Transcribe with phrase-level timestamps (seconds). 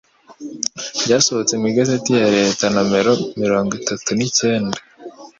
[1.03, 4.77] ryasohotse mu Igazeti ya Leta nomero mirongo itatu nicyenda